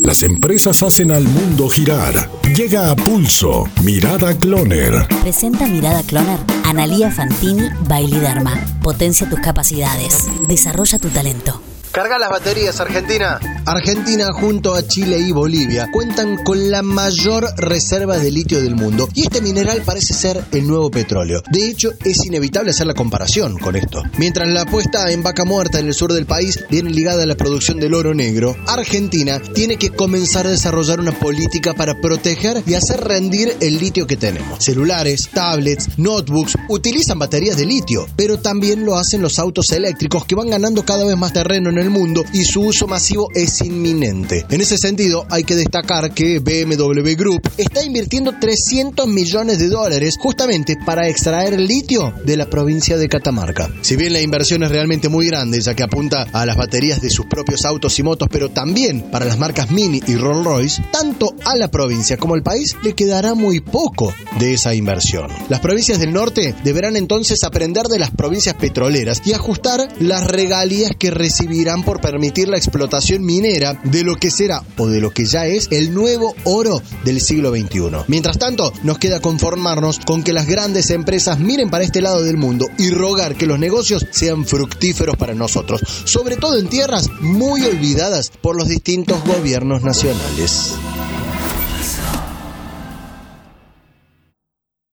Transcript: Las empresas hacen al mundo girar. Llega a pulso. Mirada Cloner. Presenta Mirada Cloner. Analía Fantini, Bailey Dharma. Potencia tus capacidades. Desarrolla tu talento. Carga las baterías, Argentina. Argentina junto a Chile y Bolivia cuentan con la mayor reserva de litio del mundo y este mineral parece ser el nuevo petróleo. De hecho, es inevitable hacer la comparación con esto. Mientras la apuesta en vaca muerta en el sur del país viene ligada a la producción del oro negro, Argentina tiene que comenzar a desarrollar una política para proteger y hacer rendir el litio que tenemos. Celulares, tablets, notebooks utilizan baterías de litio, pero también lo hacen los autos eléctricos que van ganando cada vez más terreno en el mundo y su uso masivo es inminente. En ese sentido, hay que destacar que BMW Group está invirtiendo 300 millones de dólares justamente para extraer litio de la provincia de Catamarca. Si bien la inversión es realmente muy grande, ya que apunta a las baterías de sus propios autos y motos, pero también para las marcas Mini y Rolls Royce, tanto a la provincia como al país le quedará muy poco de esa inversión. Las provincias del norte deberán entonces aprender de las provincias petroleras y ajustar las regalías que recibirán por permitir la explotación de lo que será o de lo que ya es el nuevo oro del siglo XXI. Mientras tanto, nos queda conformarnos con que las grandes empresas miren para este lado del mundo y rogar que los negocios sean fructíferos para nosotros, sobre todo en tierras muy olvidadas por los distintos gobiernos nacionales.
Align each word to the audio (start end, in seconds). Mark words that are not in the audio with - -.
Las 0.00 0.22
empresas 0.22 0.82
hacen 0.82 1.12
al 1.12 1.24
mundo 1.24 1.68
girar. 1.68 2.30
Llega 2.54 2.90
a 2.90 2.96
pulso. 2.96 3.68
Mirada 3.82 4.36
Cloner. 4.36 5.06
Presenta 5.22 5.66
Mirada 5.66 6.02
Cloner. 6.02 6.38
Analía 6.64 7.10
Fantini, 7.10 7.68
Bailey 7.88 8.20
Dharma. 8.20 8.58
Potencia 8.82 9.28
tus 9.28 9.40
capacidades. 9.40 10.28
Desarrolla 10.48 10.98
tu 10.98 11.08
talento. 11.08 11.60
Carga 11.92 12.18
las 12.18 12.30
baterías, 12.30 12.80
Argentina. 12.80 13.38
Argentina 13.64 14.32
junto 14.32 14.74
a 14.74 14.86
Chile 14.86 15.20
y 15.20 15.30
Bolivia 15.30 15.88
cuentan 15.92 16.42
con 16.42 16.70
la 16.70 16.82
mayor 16.82 17.46
reserva 17.56 18.18
de 18.18 18.30
litio 18.32 18.60
del 18.60 18.74
mundo 18.74 19.08
y 19.14 19.22
este 19.22 19.40
mineral 19.40 19.82
parece 19.84 20.14
ser 20.14 20.44
el 20.50 20.66
nuevo 20.66 20.90
petróleo. 20.90 21.42
De 21.52 21.68
hecho, 21.68 21.92
es 22.04 22.24
inevitable 22.24 22.70
hacer 22.70 22.88
la 22.88 22.94
comparación 22.94 23.58
con 23.58 23.76
esto. 23.76 24.02
Mientras 24.18 24.48
la 24.48 24.62
apuesta 24.62 25.12
en 25.12 25.22
vaca 25.22 25.44
muerta 25.44 25.78
en 25.78 25.86
el 25.86 25.94
sur 25.94 26.12
del 26.12 26.26
país 26.26 26.64
viene 26.70 26.90
ligada 26.90 27.22
a 27.22 27.26
la 27.26 27.36
producción 27.36 27.78
del 27.78 27.94
oro 27.94 28.14
negro, 28.14 28.56
Argentina 28.66 29.40
tiene 29.54 29.76
que 29.76 29.90
comenzar 29.90 30.46
a 30.46 30.50
desarrollar 30.50 30.98
una 30.98 31.12
política 31.12 31.72
para 31.74 32.00
proteger 32.00 32.64
y 32.66 32.74
hacer 32.74 33.00
rendir 33.00 33.56
el 33.60 33.78
litio 33.78 34.08
que 34.08 34.16
tenemos. 34.16 34.64
Celulares, 34.64 35.30
tablets, 35.32 35.98
notebooks 35.98 36.56
utilizan 36.68 37.20
baterías 37.20 37.56
de 37.56 37.66
litio, 37.66 38.06
pero 38.16 38.40
también 38.40 38.84
lo 38.84 38.96
hacen 38.96 39.22
los 39.22 39.38
autos 39.38 39.70
eléctricos 39.70 40.24
que 40.24 40.34
van 40.34 40.50
ganando 40.50 40.84
cada 40.84 41.04
vez 41.04 41.16
más 41.16 41.32
terreno 41.32 41.70
en 41.70 41.78
el 41.78 41.90
mundo 41.90 42.24
y 42.32 42.44
su 42.44 42.62
uso 42.62 42.88
masivo 42.88 43.28
es 43.34 43.51
inminente. 43.60 44.46
En 44.48 44.60
ese 44.60 44.78
sentido, 44.78 45.26
hay 45.30 45.44
que 45.44 45.54
destacar 45.54 46.12
que 46.14 46.38
BMW 46.38 47.14
Group 47.16 47.50
está 47.56 47.84
invirtiendo 47.84 48.32
300 48.40 49.06
millones 49.06 49.58
de 49.58 49.68
dólares 49.68 50.16
justamente 50.18 50.76
para 50.84 51.08
extraer 51.08 51.58
litio 51.58 52.14
de 52.24 52.36
la 52.36 52.48
provincia 52.48 52.96
de 52.96 53.08
Catamarca. 53.08 53.70
Si 53.82 53.96
bien 53.96 54.12
la 54.12 54.20
inversión 54.20 54.62
es 54.62 54.70
realmente 54.70 55.08
muy 55.08 55.26
grande, 55.26 55.60
ya 55.60 55.74
que 55.74 55.82
apunta 55.82 56.26
a 56.32 56.46
las 56.46 56.56
baterías 56.56 57.00
de 57.00 57.10
sus 57.10 57.26
propios 57.26 57.64
autos 57.64 57.98
y 57.98 58.02
motos, 58.02 58.28
pero 58.30 58.50
también 58.50 59.10
para 59.10 59.24
las 59.24 59.38
marcas 59.38 59.70
Mini 59.70 60.00
y 60.06 60.16
Rolls 60.16 60.44
Royce, 60.44 60.82
tanto 60.90 61.34
a 61.44 61.56
la 61.56 61.70
provincia 61.70 62.16
como 62.16 62.34
al 62.34 62.42
país 62.42 62.76
le 62.82 62.94
quedará 62.94 63.34
muy 63.34 63.60
poco 63.60 64.14
de 64.38 64.54
esa 64.54 64.74
inversión. 64.74 65.30
Las 65.48 65.60
provincias 65.60 65.98
del 65.98 66.12
norte 66.12 66.54
deberán 66.64 66.96
entonces 66.96 67.44
aprender 67.44 67.86
de 67.86 67.98
las 67.98 68.10
provincias 68.10 68.54
petroleras 68.54 69.22
y 69.24 69.32
ajustar 69.32 69.88
las 70.00 70.26
regalías 70.26 70.92
que 70.98 71.10
recibirán 71.10 71.82
por 71.82 72.00
permitir 72.00 72.48
la 72.48 72.56
explotación 72.56 73.24
de 73.42 74.04
lo 74.04 74.14
que 74.14 74.30
será 74.30 74.62
o 74.78 74.86
de 74.86 75.00
lo 75.00 75.10
que 75.10 75.26
ya 75.26 75.46
es 75.46 75.66
el 75.72 75.92
nuevo 75.92 76.34
oro 76.44 76.80
del 77.04 77.20
siglo 77.20 77.50
XXI. 77.50 78.04
Mientras 78.06 78.38
tanto, 78.38 78.72
nos 78.84 78.98
queda 78.98 79.20
conformarnos 79.20 79.98
con 79.98 80.22
que 80.22 80.32
las 80.32 80.46
grandes 80.46 80.90
empresas 80.90 81.40
miren 81.40 81.68
para 81.68 81.82
este 81.82 82.00
lado 82.00 82.22
del 82.22 82.36
mundo 82.36 82.66
y 82.78 82.90
rogar 82.90 83.34
que 83.34 83.46
los 83.46 83.58
negocios 83.58 84.06
sean 84.10 84.46
fructíferos 84.46 85.16
para 85.16 85.34
nosotros, 85.34 85.80
sobre 86.04 86.36
todo 86.36 86.56
en 86.56 86.68
tierras 86.68 87.10
muy 87.20 87.64
olvidadas 87.64 88.30
por 88.40 88.56
los 88.56 88.68
distintos 88.68 89.24
gobiernos 89.24 89.82
nacionales. 89.82 90.74